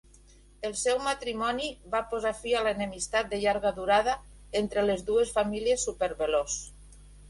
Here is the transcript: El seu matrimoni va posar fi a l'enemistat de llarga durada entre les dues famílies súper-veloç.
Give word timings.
El 0.69 0.71
seu 0.83 1.01
matrimoni 1.07 1.67
va 1.97 2.01
posar 2.15 2.33
fi 2.39 2.55
a 2.55 2.65
l'enemistat 2.69 3.31
de 3.37 3.43
llarga 3.45 3.75
durada 3.79 4.19
entre 4.65 4.89
les 4.93 5.09
dues 5.15 5.39
famílies 5.41 5.91
súper-veloç. 5.91 6.63